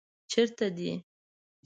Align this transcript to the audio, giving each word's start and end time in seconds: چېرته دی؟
چېرته 0.31 0.65
دی؟ 0.77 0.91